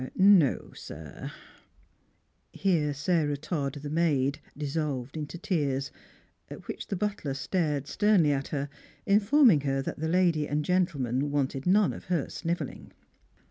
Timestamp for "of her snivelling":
11.93-12.93